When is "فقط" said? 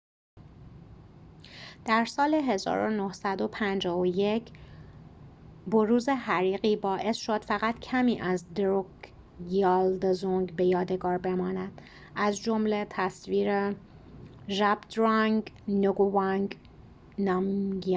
7.45-7.79